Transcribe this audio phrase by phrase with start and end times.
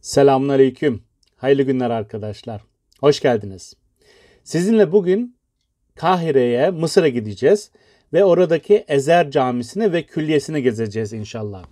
[0.00, 1.02] Selamünaleyküm.
[1.36, 2.62] Hayırlı günler arkadaşlar.
[3.00, 3.74] Hoş geldiniz.
[4.44, 5.36] Sizinle bugün
[5.94, 7.70] Kahire'ye, Mısır'a gideceğiz
[8.12, 11.64] ve oradaki Ezer Camisi'ni ve külliyesini gezeceğiz inşallah.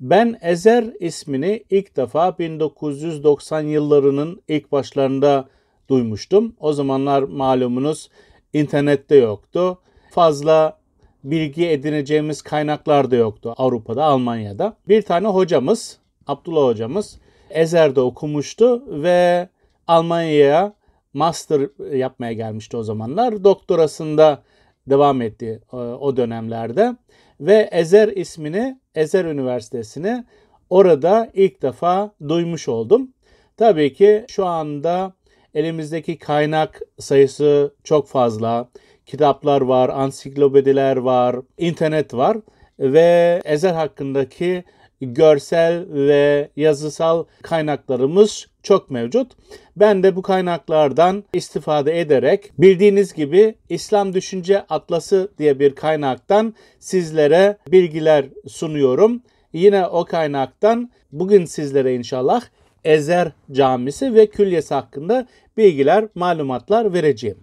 [0.00, 5.48] Ben Ezer ismini ilk defa 1990 yıllarının ilk başlarında
[5.88, 6.56] duymuştum.
[6.60, 8.10] O zamanlar malumunuz
[8.52, 9.78] internette yoktu.
[10.10, 10.78] Fazla
[11.24, 14.76] bilgi edineceğimiz kaynaklar da yoktu Avrupa'da, Almanya'da.
[14.88, 17.18] Bir tane hocamız, Abdullah hocamız
[17.50, 19.48] Ezer'de okumuştu ve
[19.86, 20.72] Almanya'ya
[21.14, 23.44] master yapmaya gelmişti o zamanlar.
[23.44, 24.42] Doktorasında
[24.86, 26.96] devam etti e, o dönemlerde
[27.40, 30.24] ve Ezer ismini, Ezer Üniversitesi'ni
[30.70, 33.12] orada ilk defa duymuş oldum.
[33.56, 35.12] Tabii ki şu anda
[35.54, 38.68] elimizdeki kaynak sayısı çok fazla.
[39.06, 42.36] Kitaplar var, ansiklopediler var, internet var
[42.78, 44.64] ve Ezer hakkındaki
[45.00, 49.32] görsel ve yazısal kaynaklarımız çok mevcut.
[49.76, 57.58] Ben de bu kaynaklardan istifade ederek bildiğiniz gibi İslam Düşünce Atlası diye bir kaynaktan sizlere
[57.68, 59.22] bilgiler sunuyorum.
[59.52, 62.42] Yine o kaynaktan bugün sizlere inşallah
[62.84, 65.26] Ezer Camisi ve Külliyesi hakkında
[65.56, 67.38] bilgiler, malumatlar vereceğim.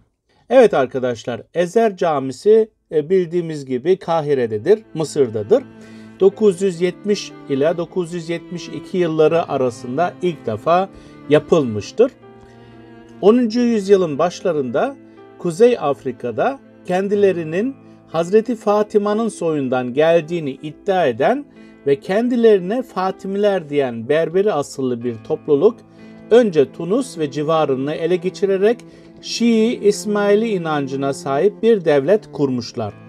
[0.49, 5.63] Evet arkadaşlar, Ezer Camisi e, bildiğimiz gibi Kahire'dedir, Mısır'dadır.
[6.23, 10.89] 970 ile 972 yılları arasında ilk defa
[11.29, 12.11] yapılmıştır.
[13.21, 13.37] 10.
[13.49, 14.95] yüzyılın başlarında
[15.37, 17.75] Kuzey Afrika'da kendilerinin
[18.07, 21.45] Hazreti Fatıma'nın soyundan geldiğini iddia eden
[21.87, 25.75] ve kendilerine Fatimiler diyen Berberi asıllı bir topluluk
[26.31, 28.77] önce Tunus ve civarını ele geçirerek
[29.21, 33.02] Şii İsmaili inancına sahip bir devlet kurmuşlar.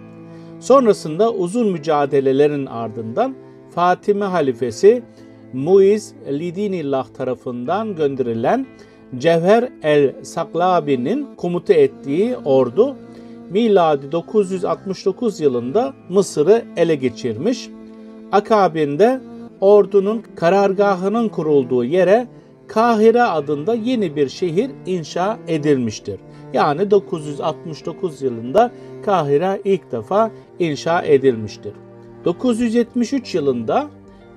[0.65, 3.35] Sonrasında uzun mücadelelerin ardından
[3.75, 5.03] Fatime halifesi
[5.53, 8.67] Muiz Lidinillah tarafından gönderilen
[9.19, 12.97] Cevher el Saklabi'nin komuta ettiği ordu
[13.51, 17.71] miladi 969 yılında Mısır'ı ele geçirmiş.
[18.33, 19.21] Akabinde
[19.61, 22.27] ordunun karargahının kurulduğu yere
[22.67, 26.21] Kahire adında yeni bir şehir inşa edilmiştir.
[26.53, 28.71] Yani 969 yılında
[29.05, 31.72] Kahire ilk defa inşa edilmiştir.
[32.25, 33.87] 973 yılında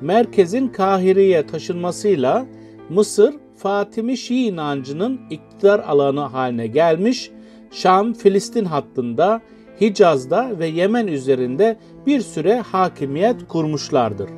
[0.01, 2.45] merkezin Kahire'ye taşınmasıyla
[2.89, 7.31] Mısır Fatimi Şii inancının iktidar alanı haline gelmiş,
[7.71, 9.41] Şam, Filistin hattında,
[9.81, 14.29] Hicaz'da ve Yemen üzerinde bir süre hakimiyet kurmuşlardır.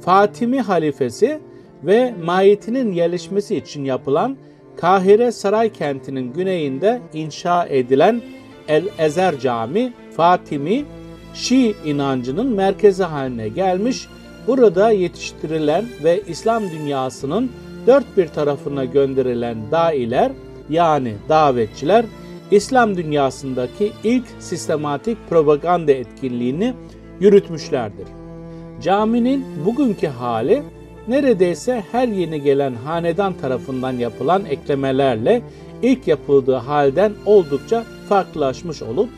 [0.00, 1.40] Fatimi halifesi
[1.82, 4.36] ve mahiyetinin yerleşmesi için yapılan
[4.76, 8.22] Kahire Saray kentinin güneyinde inşa edilen
[8.68, 10.84] El Ezer Cami, Fatimi,
[11.34, 14.08] Şii inancının merkezi haline gelmiş,
[14.46, 17.50] burada yetiştirilen ve İslam dünyasının
[17.86, 20.32] dört bir tarafına gönderilen dailer
[20.70, 22.04] yani davetçiler
[22.50, 26.74] İslam dünyasındaki ilk sistematik propaganda etkinliğini
[27.20, 28.06] yürütmüşlerdir.
[28.82, 30.62] Caminin bugünkü hali
[31.08, 35.42] neredeyse her yeni gelen hanedan tarafından yapılan eklemelerle
[35.82, 39.08] ilk yapıldığı halden oldukça farklılaşmış olup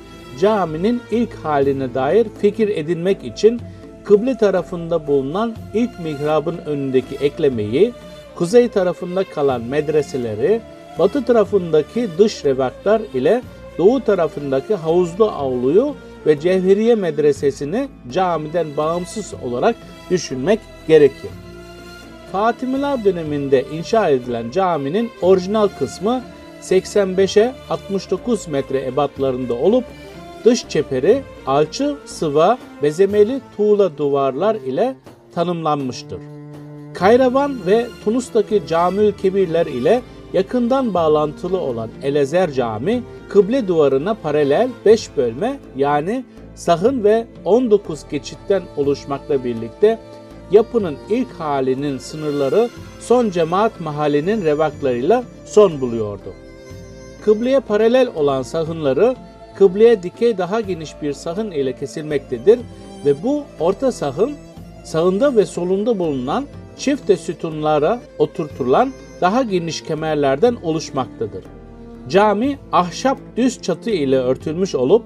[0.41, 3.61] caminin ilk haline dair fikir edinmek için
[4.05, 7.93] kıble tarafında bulunan ilk mihrabın önündeki eklemeyi,
[8.35, 10.61] kuzey tarafında kalan medreseleri,
[10.99, 13.43] batı tarafındaki dış revaklar ile
[13.79, 15.95] doğu tarafındaki havuzlu avluyu
[16.27, 19.77] ve Cevheriye Medresesi'ni camiden bağımsız olarak
[20.11, 21.31] düşünmek gerekir.
[22.33, 26.23] Fatimiler döneminde inşa edilen caminin orijinal kısmı
[26.63, 29.85] 85'e 69 metre ebatlarında olup
[30.47, 34.97] dış çeperi alçı, sıva, bezemeli tuğla duvarlar ile
[35.35, 36.21] tanımlanmıştır.
[36.95, 40.03] Kayravan ve Tunus'taki Camiül Kebirler ile
[40.33, 48.63] yakından bağlantılı olan Elezer Cami, kıble duvarına paralel 5 bölme yani sahın ve 19 geçitten
[48.77, 49.99] oluşmakla birlikte
[50.51, 52.69] yapının ilk halinin sınırları
[53.01, 56.33] son cemaat mahallenin revaklarıyla son buluyordu.
[57.25, 59.17] Kıbleye paralel olan sahınları
[59.59, 62.59] kıbleye dikey daha geniş bir sahın ile kesilmektedir
[63.05, 64.33] ve bu orta sahın
[64.85, 66.47] sağında ve solunda bulunan
[66.79, 71.45] çifte sütunlara oturtulan daha geniş kemerlerden oluşmaktadır.
[72.09, 75.03] Cami ahşap düz çatı ile örtülmüş olup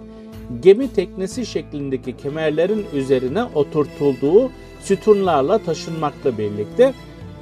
[0.62, 4.50] gemi teknesi şeklindeki kemerlerin üzerine oturtulduğu
[4.82, 6.94] sütunlarla taşınmakla birlikte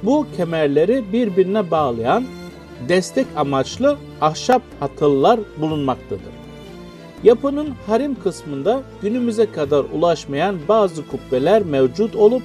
[0.03, 2.23] bu kemerleri birbirine bağlayan
[2.89, 6.48] destek amaçlı ahşap hatıllar bulunmaktadır.
[7.23, 12.43] Yapının harim kısmında günümüze kadar ulaşmayan bazı kubbeler mevcut olup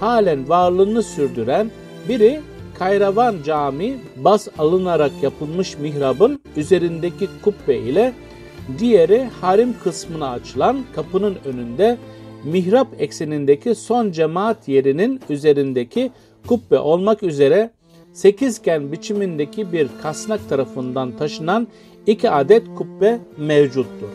[0.00, 1.70] halen varlığını sürdüren
[2.08, 2.40] biri
[2.78, 8.12] Kayravan Cami bas alınarak yapılmış mihrabın üzerindeki kubbe ile
[8.78, 11.98] diğeri harim kısmına açılan kapının önünde
[12.44, 16.10] mihrap eksenindeki son cemaat yerinin üzerindeki
[16.46, 17.70] kubbe olmak üzere
[18.14, 21.68] sekizgen biçimindeki bir kasnak tarafından taşınan
[22.06, 24.08] iki adet kubbe mevcuttur.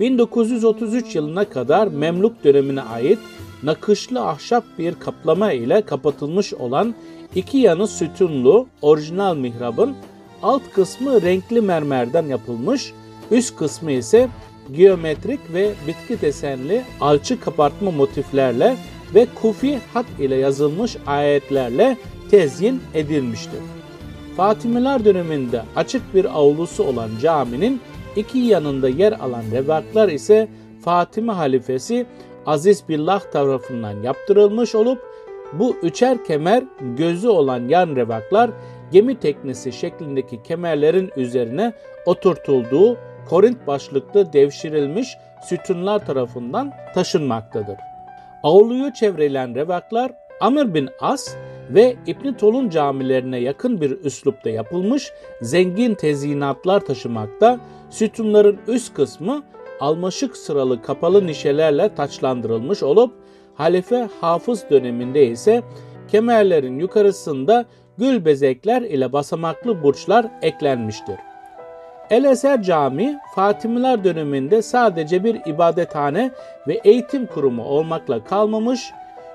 [0.00, 3.18] 1933 yılına kadar Memluk dönemine ait
[3.62, 6.94] nakışlı ahşap bir kaplama ile kapatılmış olan
[7.34, 9.94] iki yanı sütunlu orijinal mihrabın
[10.42, 12.92] alt kısmı renkli mermerden yapılmış,
[13.30, 14.28] üst kısmı ise
[14.76, 18.76] geometrik ve bitki desenli alçı kabartma motiflerle
[19.14, 21.96] ve kufi hat ile yazılmış ayetlerle
[22.30, 23.60] tezyin edilmiştir.
[24.36, 27.80] Fatimiler döneminde açık bir avlusu olan caminin
[28.16, 30.48] iki yanında yer alan revaklar ise
[30.84, 32.06] Fatime halifesi
[32.46, 35.02] Aziz Billah tarafından yaptırılmış olup
[35.52, 36.64] bu üçer kemer
[36.96, 38.50] gözü olan yan revaklar
[38.92, 41.72] gemi teknesi şeklindeki kemerlerin üzerine
[42.06, 42.96] oturtulduğu
[43.28, 45.16] Korint başlıklı devşirilmiş
[45.48, 47.76] sütunlar tarafından taşınmaktadır.
[48.42, 51.36] Avluyu çevreleyen revaklar Amr bin As
[51.70, 55.12] ve İbn Tolun camilerine yakın bir üslupta yapılmış
[55.42, 57.60] zengin tezyinatlar taşımakta,
[57.90, 59.42] sütunların üst kısmı
[59.80, 63.12] almaşık sıralı kapalı nişelerle taçlandırılmış olup
[63.54, 65.62] Halife Hafız döneminde ise
[66.08, 67.64] kemerlerin yukarısında
[67.98, 71.16] gül bezekler ile basamaklı burçlar eklenmiştir.
[72.10, 76.30] El Eser Camii Fatimiler döneminde sadece bir ibadethane
[76.68, 78.90] ve eğitim kurumu olmakla kalmamış,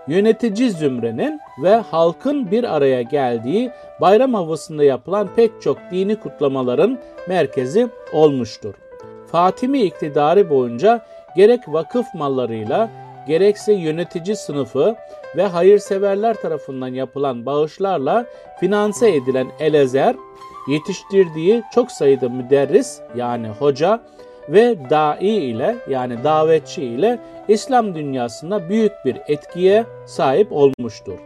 [0.07, 3.71] yönetici zümrenin ve halkın bir araya geldiği
[4.01, 8.73] bayram havasında yapılan pek çok dini kutlamaların merkezi olmuştur.
[9.31, 11.05] Fatimi iktidarı boyunca
[11.35, 12.89] gerek vakıf mallarıyla
[13.27, 14.95] gerekse yönetici sınıfı
[15.37, 18.25] ve hayırseverler tarafından yapılan bağışlarla
[18.59, 20.15] finanse edilen Elezer,
[20.67, 24.01] yetiştirdiği çok sayıda müderris yani hoca
[24.49, 31.19] ve dai ile yani davetçi ile İslam dünyasında büyük bir etkiye sahip olmuştur.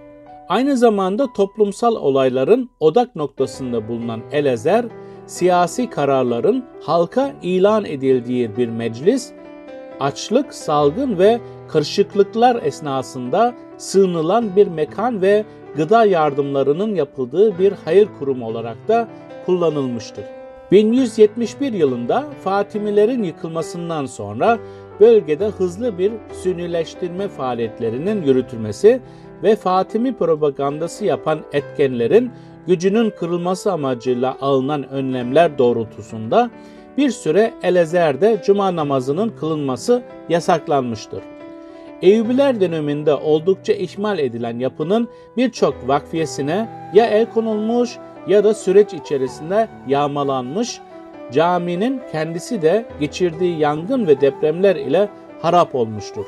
[0.50, 4.86] Aynı zamanda toplumsal olayların odak noktasında bulunan Elezer,
[5.26, 9.32] siyasi kararların halka ilan edildiği bir meclis,
[10.00, 18.48] açlık, salgın ve karışıklıklar esnasında sığınılan bir mekan ve gıda yardımlarının yapıldığı bir hayır kurumu
[18.48, 19.08] olarak da
[19.46, 20.37] kullanılmıştır.
[20.72, 24.60] 1171 yılında Fatimilerin yıkılmasından sonra
[25.00, 26.12] bölgede hızlı bir
[26.44, 29.02] sünnileştirme faaliyetlerinin yürütülmesi
[29.44, 32.32] ve Fatimi propagandası yapan etkenlerin
[32.68, 36.50] gücünün kırılması amacıyla alınan önlemler doğrultusunda
[36.98, 41.22] bir süre Elezer'de cuma namazının kılınması yasaklanmıştır.
[42.02, 47.98] Eyyubiler döneminde oldukça ihmal edilen yapının birçok vakfiyesine ya el konulmuş
[48.28, 50.82] ya da süreç içerisinde yağmalanmış,
[51.32, 55.10] caminin kendisi de geçirdiği yangın ve depremler ile
[55.42, 56.26] harap olmuştur.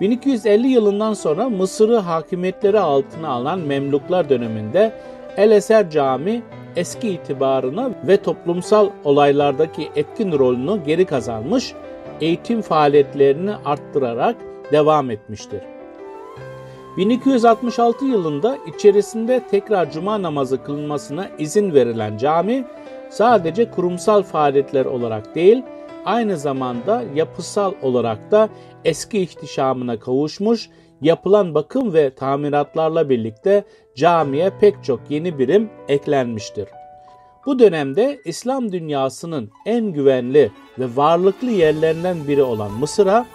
[0.00, 4.92] 1250 yılından sonra Mısır'ı hakimiyetleri altına alan Memluklar döneminde
[5.36, 6.42] El Eser Cami
[6.76, 11.72] eski itibarını ve toplumsal olaylardaki etkin rolünü geri kazanmış,
[12.20, 14.36] eğitim faaliyetlerini arttırarak
[14.72, 15.60] devam etmiştir.
[16.96, 22.64] 1266 yılında içerisinde tekrar cuma namazı kılınmasına izin verilen cami
[23.10, 25.62] sadece kurumsal faaliyetler olarak değil,
[26.04, 28.48] aynı zamanda yapısal olarak da
[28.84, 30.70] eski ihtişamına kavuşmuş,
[31.00, 33.64] yapılan bakım ve tamiratlarla birlikte
[33.96, 36.68] camiye pek çok yeni birim eklenmiştir.
[37.46, 43.26] Bu dönemde İslam dünyasının en güvenli ve varlıklı yerlerinden biri olan Mısır'a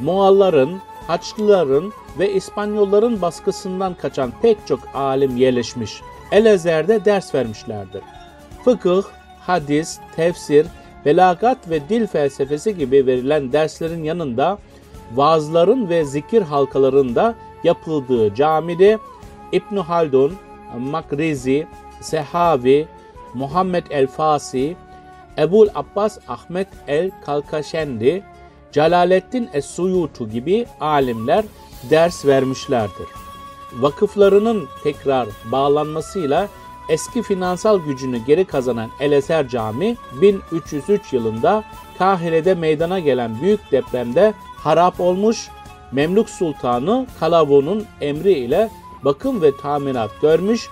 [0.00, 0.80] Moğolların,
[1.12, 6.00] Haçlıların ve İspanyolların baskısından kaçan pek çok alim yerleşmiş.
[6.30, 8.02] Elezer'de ders vermişlerdir.
[8.64, 9.02] Fıkıh,
[9.40, 10.66] hadis, tefsir,
[11.04, 14.58] belagat ve dil felsefesi gibi verilen derslerin yanında
[15.14, 18.98] vaazların ve zikir halkalarında yapıldığı camide
[19.52, 20.32] İbn Haldun,
[20.78, 21.66] Makrizi,
[22.00, 22.88] Sehavi,
[23.34, 24.76] Muhammed el-Fasi,
[25.38, 28.22] Ebul Abbas Ahmet el-Kalkaşendi,
[28.72, 31.44] Celaleddin Es-Suyutu gibi alimler
[31.90, 33.06] ders vermişlerdir.
[33.72, 36.48] Vakıflarının tekrar bağlanmasıyla
[36.88, 41.64] eski finansal gücünü geri kazanan El Eser Cami 1303 yılında
[41.98, 45.48] Kahire'de meydana gelen büyük depremde harap olmuş,
[45.92, 48.70] Memluk Sultanı Kalavu'nun emri ile
[49.04, 50.68] bakım ve tamirat görmüş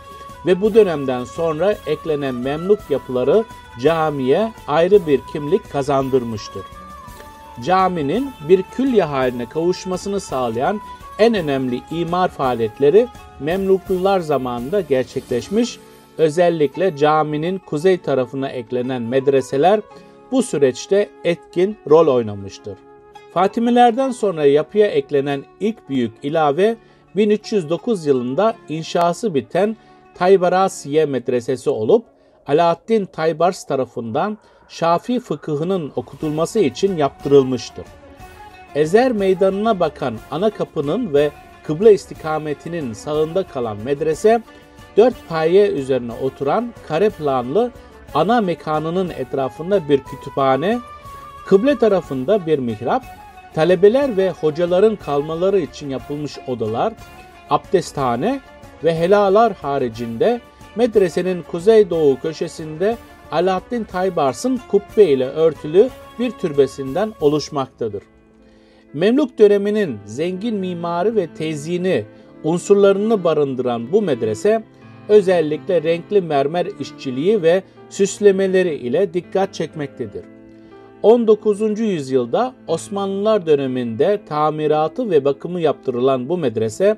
[0.46, 3.44] ve bu dönemden sonra eklenen Memluk yapıları
[3.80, 6.79] camiye ayrı bir kimlik kazandırmıştır.
[7.64, 10.80] Caminin bir külliye haline kavuşmasını sağlayan
[11.18, 13.08] en önemli imar faaliyetleri
[13.40, 15.78] Memluklular zamanında gerçekleşmiş.
[16.18, 19.80] Özellikle caminin kuzey tarafına eklenen medreseler
[20.32, 22.78] bu süreçte etkin rol oynamıştır.
[23.34, 26.76] Fatimilerden sonra yapıya eklenen ilk büyük ilave
[27.16, 29.76] 1309 yılında inşası biten
[30.14, 32.04] Taybarasiye Medresesi olup
[32.50, 34.38] Alaaddin Taybars tarafından
[34.68, 37.84] Şafi fıkıhının okutulması için yaptırılmıştır.
[38.74, 41.30] Ezer meydanına bakan ana kapının ve
[41.64, 44.42] kıble istikametinin sağında kalan medrese,
[44.96, 47.70] dört paye üzerine oturan kare planlı
[48.14, 50.78] ana mekanının etrafında bir kütüphane,
[51.46, 53.04] kıble tarafında bir mihrap,
[53.54, 56.92] talebeler ve hocaların kalmaları için yapılmış odalar,
[57.50, 58.40] abdesthane
[58.84, 60.40] ve helalar haricinde
[60.80, 62.96] medresenin kuzeydoğu köşesinde
[63.32, 68.02] Alaaddin Taybars'ın kubbe ile örtülü bir türbesinden oluşmaktadır.
[68.94, 72.04] Memluk döneminin zengin mimari ve tezini
[72.44, 74.64] unsurlarını barındıran bu medrese
[75.08, 80.24] özellikle renkli mermer işçiliği ve süslemeleri ile dikkat çekmektedir.
[81.02, 81.80] 19.
[81.80, 86.96] yüzyılda Osmanlılar döneminde tamiratı ve bakımı yaptırılan bu medrese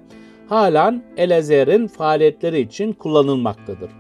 [0.49, 3.91] halen El faaliyetleri için kullanılmaktadır.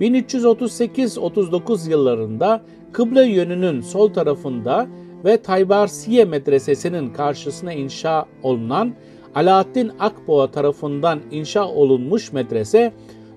[0.00, 2.62] 1338-39 yıllarında
[2.92, 4.86] kıble yönünün sol tarafında
[5.24, 8.94] ve Taybarsiye Medresesi'nin karşısına inşa olunan
[9.34, 12.92] Alaaddin Akboğa tarafından inşa olunmuş medrese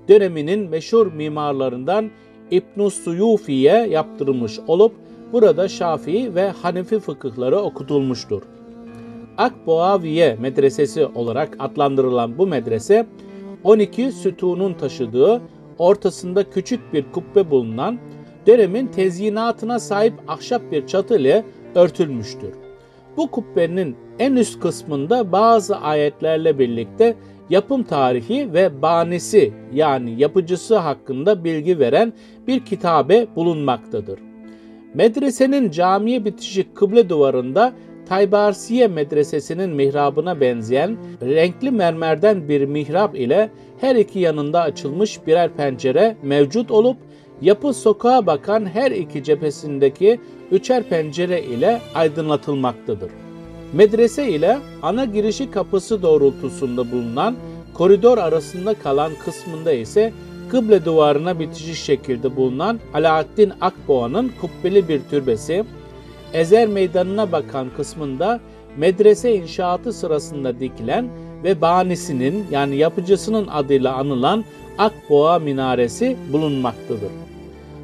[0.10, 2.12] döneminin meşhur mimarlarından
[2.52, 4.96] İbn Suyufi'ye yaptırılmış olup
[5.34, 8.42] burada Şafii ve Hanefi fıkıhları okutulmuştur.
[9.38, 13.08] Akboğaviye Medresesi olarak adlandırılan bu medrese
[13.64, 15.42] 12 sütunun taşıdığı
[15.78, 18.00] ortasında küçük bir kubbe bulunan
[18.48, 21.46] dönemin tezyinatına sahip ahşap bir çatı ile
[21.76, 22.54] örtülmüştür.
[23.18, 27.16] Bu kubbenin en üst kısmında bazı ayetlerle birlikte
[27.50, 32.14] yapım tarihi ve banisi yani yapıcısı hakkında bilgi veren
[32.48, 34.20] bir kitabe bulunmaktadır.
[34.94, 37.74] Medresenin camiye bitişik kıble duvarında
[38.10, 43.50] Taybarsiye Medresesi'nin mihrabına benzeyen renkli mermerden bir mihrap ile
[43.82, 46.98] her iki yanında açılmış birer pencere mevcut olup
[47.42, 50.20] yapı sokağa bakan her iki cephesindeki
[50.52, 53.12] üçer pencere ile aydınlatılmaktadır.
[53.74, 57.36] Medrese ile ana girişi kapısı doğrultusunda bulunan
[57.74, 60.14] koridor arasında kalan kısmında ise
[60.50, 65.64] kıble duvarına bitişik şekilde bulunan Alaaddin Akboğa'nın kubbeli bir türbesi,
[66.34, 68.40] Ezer Meydanı'na bakan kısmında
[68.78, 71.10] medrese inşaatı sırasında dikilen
[71.44, 74.46] ve banisinin yani yapıcısının adıyla anılan
[74.78, 77.12] Akboğa Minaresi bulunmaktadır.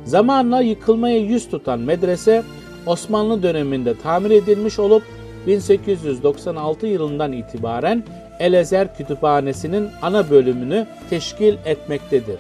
[0.06, 2.44] Zamanla yıkılmaya yüz tutan medrese
[2.86, 5.04] Osmanlı döneminde tamir edilmiş olup
[5.48, 8.04] 1896 yılından itibaren
[8.40, 12.38] Elezer Kütüphanesi'nin ana bölümünü teşkil etmektedir.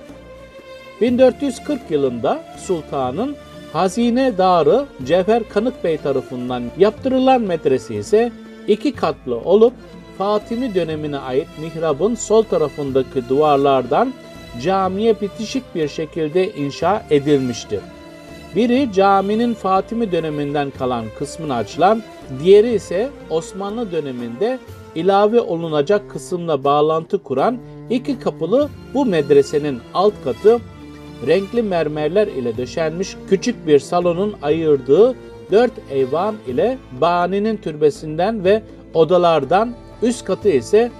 [1.01, 3.35] 1440 yılında sultanın
[3.77, 8.31] Hazine Darı Cevher Kanık Bey tarafından yaptırılan medrese ise
[8.67, 9.73] iki katlı olup
[10.17, 14.13] Fatimi dönemine ait mihrabın sol tarafındaki duvarlardan
[14.61, 17.79] camiye bitişik bir şekilde inşa edilmiştir.
[18.55, 22.03] Biri caminin Fatimi döneminden kalan kısmına açılan,
[22.43, 24.59] diğeri ise Osmanlı döneminde
[24.95, 27.57] ilave olunacak kısımla bağlantı kuran
[27.89, 30.59] iki kapılı bu medresenin alt katı
[31.27, 35.15] renkli mermerler ile döşenmiş küçük bir salonun ayırdığı
[35.51, 38.61] dört eyvan ile baninin türbesinden ve
[38.93, 40.91] odalardan üst katı ise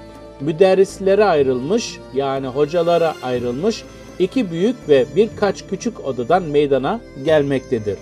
[0.41, 3.83] müderrislere ayrılmış yani hocalara ayrılmış
[4.19, 7.97] iki büyük ve birkaç küçük odadan meydana gelmektedir.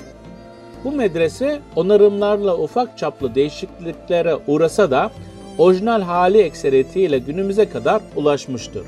[0.84, 5.12] Bu medrese onarımlarla ufak çaplı değişikliklere uğrasa da
[5.58, 8.86] orijinal hali ekseriyetiyle günümüze kadar ulaşmıştır.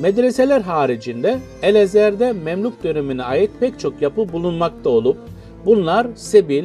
[0.00, 5.16] Medreseler haricinde Elezer'de Memluk dönemine ait pek çok yapı bulunmakta olup
[5.66, 6.64] bunlar sebil,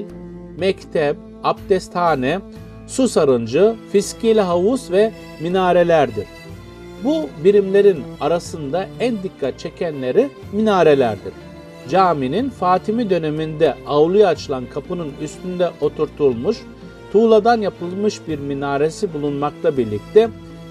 [0.57, 2.39] mektep, abdesthane,
[2.87, 6.25] su sarıncı, fiskili havuz ve minarelerdir.
[7.03, 11.33] Bu birimlerin arasında en dikkat çekenleri minarelerdir.
[11.89, 16.57] Caminin Fatimi döneminde avluya açılan kapının üstünde oturtulmuş,
[17.11, 20.29] tuğladan yapılmış bir minaresi bulunmakta birlikte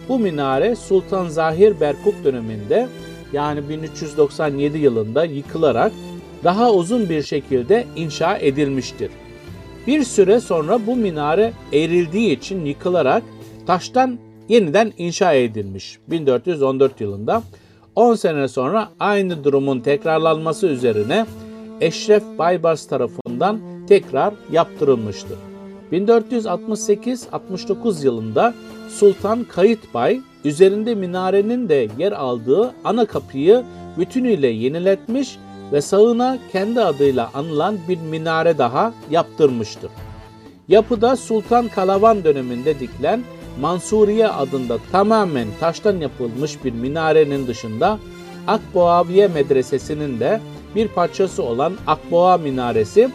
[0.08, 2.88] bu minare Sultan Zahir Berkuk döneminde
[3.32, 5.92] yani 1397 yılında yıkılarak
[6.44, 9.10] daha uzun bir şekilde inşa edilmiştir.
[9.86, 13.22] Bir süre sonra bu minare erildiği için yıkılarak
[13.66, 17.42] taştan yeniden inşa edilmiş 1414 yılında.
[17.94, 21.26] 10 sene sonra aynı durumun tekrarlanması üzerine
[21.80, 25.55] Eşref Baybars tarafından tekrar yaptırılmıştır.
[25.93, 28.55] 1468-69 yılında
[28.88, 33.64] Sultan Kayıtbay üzerinde minarenin de yer aldığı ana kapıyı
[33.99, 35.38] bütünüyle yeniletmiş
[35.73, 39.90] ve sağına kendi adıyla anılan bir minare daha yaptırmıştır.
[40.69, 43.23] Yapıda Sultan Kalavan döneminde dikilen
[43.61, 47.99] Mansuriye adında tamamen taştan yapılmış bir minarenin dışında
[48.47, 50.40] Akboğaviye Medresesi'nin de
[50.75, 53.11] bir parçası olan Akboğa Minaresi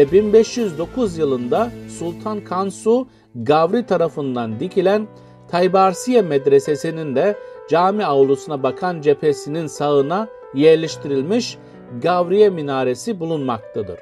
[0.00, 5.06] ve 1509 yılında Sultan Kansu Gavri tarafından dikilen
[5.48, 7.36] Taybarsiye Medresesi'nin de
[7.70, 11.58] cami avlusuna bakan cephesinin sağına yerleştirilmiş
[12.02, 13.98] Gavriye Minaresi bulunmaktadır.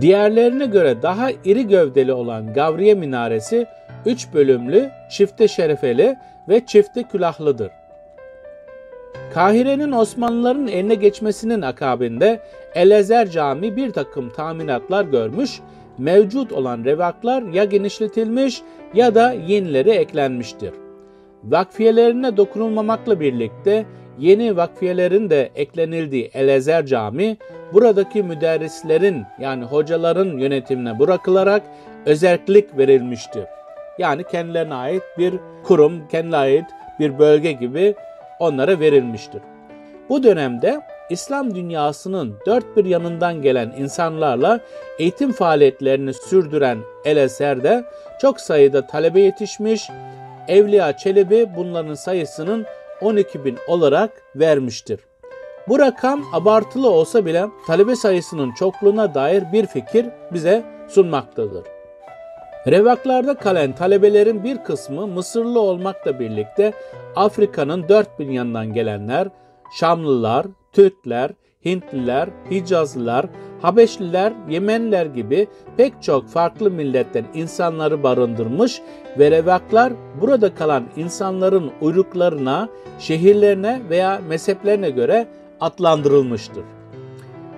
[0.00, 3.66] Diğerlerine göre daha iri gövdeli olan Gavriye Minaresi
[4.06, 6.16] 3 bölümlü, çifte şerefeli
[6.48, 7.70] ve çifte külahlıdır.
[9.34, 12.40] Kahire'nin Osmanlıların eline geçmesinin akabinde
[12.74, 15.60] Elezer Camii bir takım tahminatlar görmüş,
[15.98, 18.62] mevcut olan revaklar ya genişletilmiş
[18.94, 20.70] ya da yenileri eklenmiştir.
[21.44, 23.86] Vakfiyelerine dokunulmamakla birlikte
[24.18, 27.36] yeni vakfiyelerin de eklenildiği Elezer Camii
[27.72, 31.62] buradaki müderrislerin yani hocaların yönetimine bırakılarak
[32.06, 33.44] özellik verilmiştir.
[33.98, 36.66] Yani kendilerine ait bir kurum, kendine ait
[37.00, 37.94] bir bölge gibi
[38.38, 39.42] onlara verilmiştir.
[40.08, 44.60] Bu dönemde İslam dünyasının dört bir yanından gelen insanlarla
[44.98, 47.84] eğitim faaliyetlerini sürdüren El Eser'de
[48.20, 49.90] çok sayıda talebe yetişmiş,
[50.48, 52.66] Evliya Çelebi bunların sayısının
[53.00, 55.00] 12 bin olarak vermiştir.
[55.68, 61.75] Bu rakam abartılı olsa bile talebe sayısının çokluğuna dair bir fikir bize sunmaktadır.
[62.66, 66.72] Revaklarda kalan talebelerin bir kısmı Mısırlı olmakla birlikte
[67.16, 69.28] Afrika'nın dört bin yanından gelenler,
[69.78, 71.30] Şamlılar, Türkler,
[71.64, 73.26] Hintliler, Hicazlılar,
[73.62, 78.80] Habeşliler, Yemenliler gibi pek çok farklı milletten insanları barındırmış
[79.18, 85.26] ve revaklar burada kalan insanların uyruklarına, şehirlerine veya mezheplerine göre
[85.60, 86.64] adlandırılmıştır.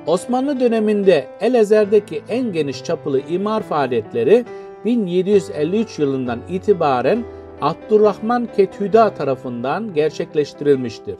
[0.06, 4.44] Osmanlı döneminde Elezer'deki en geniş çapılı imar faaliyetleri
[4.88, 7.24] 1753 yılından itibaren
[7.60, 11.16] Abdurrahman Kethüda tarafından gerçekleştirilmiştir.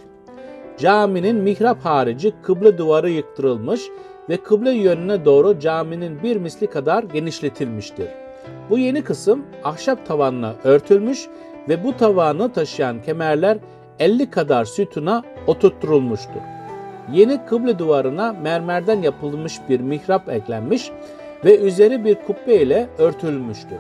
[0.79, 3.81] Caminin mihrap harici kıble duvarı yıktırılmış
[4.29, 8.09] ve kıble yönüne doğru caminin bir misli kadar genişletilmiştir.
[8.71, 11.27] Bu yeni kısım ahşap tavanla örtülmüş
[11.69, 13.59] ve bu tavanı taşıyan kemerler
[13.99, 16.41] 50 kadar sütuna oturtturulmuştur.
[17.13, 20.91] Yeni kıble duvarına mermerden yapılmış bir mihrap eklenmiş
[21.45, 23.79] ve üzeri bir kubbe ile örtülmüştür.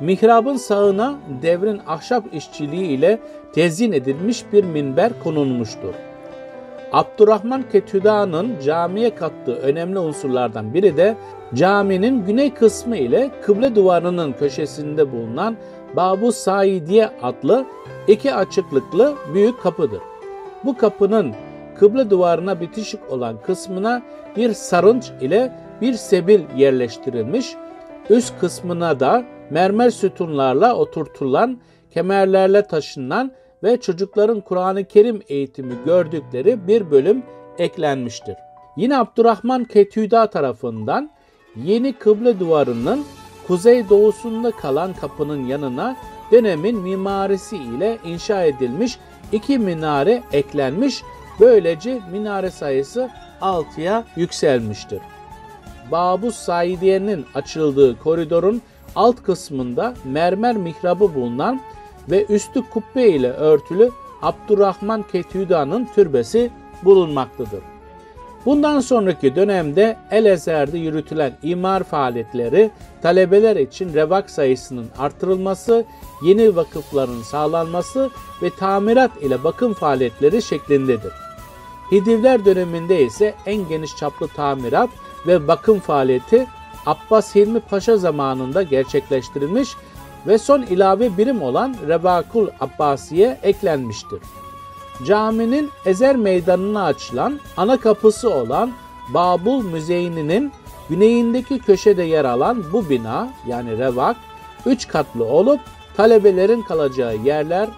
[0.00, 3.18] Mihrabın sağına devrin ahşap işçiliği ile
[3.52, 5.94] tezyin edilmiş bir minber konulmuştur.
[6.92, 11.16] Abdurrahman Ketüda'nın camiye kattığı önemli unsurlardan biri de
[11.54, 15.56] caminin güney kısmı ile kıble duvarının köşesinde bulunan
[15.96, 17.66] Babu Saidiye adlı
[18.08, 20.00] iki açıklıklı büyük kapıdır.
[20.64, 21.32] Bu kapının
[21.78, 24.02] kıble duvarına bitişik olan kısmına
[24.36, 27.54] bir sarınç ile bir sebil yerleştirilmiş,
[28.10, 31.58] üst kısmına da mermer sütunlarla oturtulan,
[31.90, 37.22] kemerlerle taşınan ve çocukların Kur'an-ı Kerim eğitimi gördükleri bir bölüm
[37.58, 38.36] eklenmiştir.
[38.76, 41.10] Yine Abdurrahman Ketüda tarafından
[41.56, 43.04] yeni kıble duvarının
[43.46, 45.96] kuzey doğusunda kalan kapının yanına
[46.32, 48.98] dönemin mimarisi ile inşa edilmiş
[49.32, 51.02] iki minare eklenmiş.
[51.40, 53.10] Böylece minare sayısı
[53.40, 55.00] 6'ya yükselmiştir.
[55.92, 58.62] Babus Saidiye'nin açıldığı koridorun
[58.96, 61.60] alt kısmında mermer mihrabı bulunan
[62.10, 63.90] ve üstü kubbe ile örtülü
[64.22, 66.50] Abdurrahman Ketüda'nın türbesi
[66.84, 67.60] bulunmaktadır.
[68.46, 72.70] Bundan sonraki dönemde El Ezer'de yürütülen imar faaliyetleri
[73.02, 75.84] talebeler için revak sayısının artırılması,
[76.22, 78.10] yeni vakıfların sağlanması
[78.42, 81.12] ve tamirat ile bakım faaliyetleri şeklindedir.
[81.92, 84.90] Hidivler döneminde ise en geniş çaplı tamirat
[85.28, 86.46] ve bakım faaliyeti
[86.86, 89.76] Abbas Hilmi Paşa zamanında gerçekleştirilmiş
[90.26, 94.20] ve son ilave birim olan Revakul Abbasiye eklenmiştir.
[95.06, 98.72] Caminin Ezer Meydanı'na açılan ana kapısı olan
[99.14, 100.52] Babul Müzeyni'nin
[100.88, 104.16] güneyindeki köşede yer alan bu bina yani revak
[104.66, 105.60] 3 katlı olup
[105.96, 107.68] talebelerin kalacağı yerler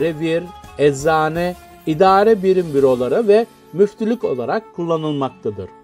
[0.00, 0.44] revir,
[0.78, 5.83] eczane, idare birim büroları ve müftülük olarak kullanılmaktadır.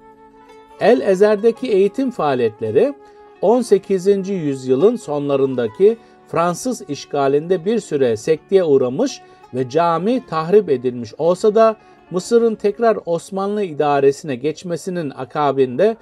[0.81, 2.95] El Ezer'deki eğitim faaliyetleri
[3.43, 4.29] 18.
[4.29, 9.21] yüzyılın sonlarındaki Fransız işgalinde bir süre sekteye uğramış
[9.55, 11.77] ve cami tahrip edilmiş olsa da
[12.11, 15.97] Mısır'ın tekrar Osmanlı idaresine geçmesinin akabinde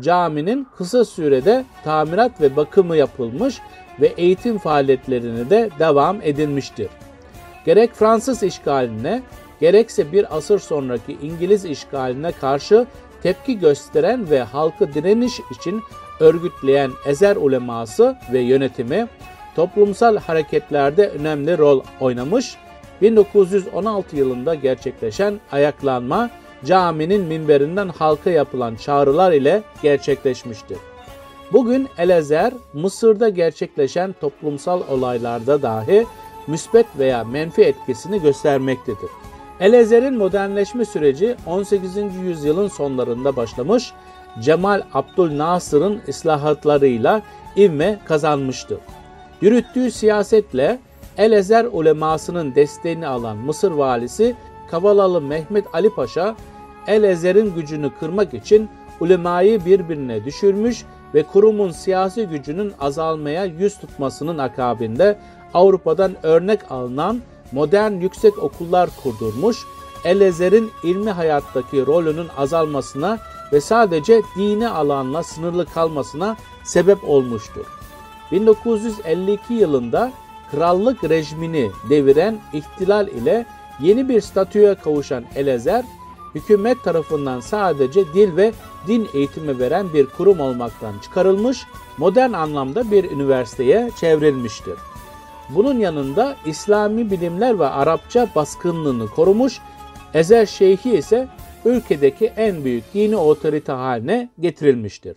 [0.00, 3.60] caminin kısa sürede tamirat ve bakımı yapılmış
[4.00, 6.88] ve eğitim faaliyetlerine de devam edilmiştir.
[7.64, 9.22] Gerek Fransız işgaline
[9.60, 12.86] gerekse bir asır sonraki İngiliz işgaline karşı
[13.24, 15.82] tepki gösteren ve halkı direniş için
[16.20, 19.08] örgütleyen Ezer uleması ve yönetimi
[19.56, 22.56] toplumsal hareketlerde önemli rol oynamış.
[23.02, 26.30] 1916 yılında gerçekleşen ayaklanma
[26.64, 30.78] caminin minberinden halka yapılan çağrılar ile gerçekleşmiştir.
[31.52, 36.06] Bugün Elezer, Mısır'da gerçekleşen toplumsal olaylarda dahi
[36.46, 39.10] müsbet veya menfi etkisini göstermektedir.
[39.60, 41.96] Elezer'in modernleşme süreci 18.
[42.22, 43.92] yüzyılın sonlarında başlamış,
[44.40, 47.22] Cemal Abdülnasır'ın islahatlarıyla
[47.56, 48.78] ivme kazanmıştır.
[49.40, 50.78] Yürüttüğü siyasetle
[51.18, 54.36] Elezer ulemasının desteğini alan Mısır valisi
[54.70, 56.36] Kavalalı Mehmet Ali Paşa,
[56.86, 58.68] Elezer'in gücünü kırmak için
[59.00, 65.18] ulemayı birbirine düşürmüş ve kurumun siyasi gücünün azalmaya yüz tutmasının akabinde
[65.54, 67.20] Avrupa'dan örnek alınan
[67.52, 69.64] modern yüksek okullar kurdurmuş,
[70.04, 73.18] Elezer'in ilmi hayattaki rolünün azalmasına
[73.52, 77.66] ve sadece dini alanla sınırlı kalmasına sebep olmuştur.
[78.32, 80.12] 1952 yılında
[80.50, 83.46] krallık rejimini deviren ihtilal ile
[83.80, 85.84] yeni bir statüye kavuşan Elezer,
[86.34, 88.52] hükümet tarafından sadece dil ve
[88.86, 91.66] din eğitimi veren bir kurum olmaktan çıkarılmış,
[91.98, 94.74] modern anlamda bir üniversiteye çevrilmiştir.
[95.50, 99.60] Bunun yanında İslami bilimler ve Arapça baskınlığını korumuş,
[100.14, 101.28] Ezer Şeyhi ise
[101.64, 105.16] ülkedeki en büyük dini otorite haline getirilmiştir.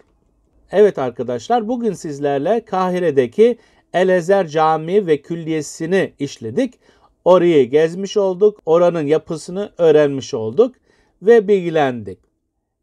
[0.72, 3.58] Evet arkadaşlar bugün sizlerle Kahire'deki
[3.94, 6.74] El Ezer Camii ve Külliyesini işledik.
[7.26, 10.76] Orayı gezmiş olduk, oranın yapısını öğrenmiş olduk
[11.22, 12.20] ve bilgilendik.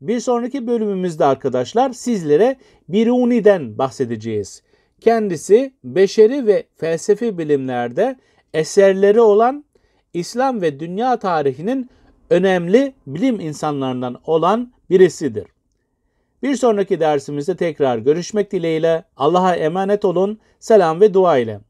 [0.00, 2.57] Bir sonraki bölümümüzde arkadaşlar sizlere
[2.88, 4.62] Biruni'den bahsedeceğiz.
[5.00, 8.16] Kendisi beşeri ve felsefi bilimlerde
[8.54, 9.64] eserleri olan
[10.14, 11.90] İslam ve dünya tarihinin
[12.30, 15.46] önemli bilim insanlarından olan birisidir.
[16.42, 20.38] Bir sonraki dersimizde tekrar görüşmek dileğiyle Allah'a emanet olun.
[20.61, 21.61] Selam ve dua ile.